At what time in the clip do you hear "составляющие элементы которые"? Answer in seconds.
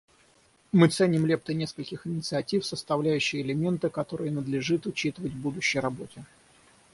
2.65-4.31